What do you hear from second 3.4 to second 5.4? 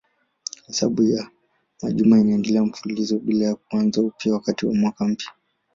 ya kuanza upya wakati wa mwaka mpya.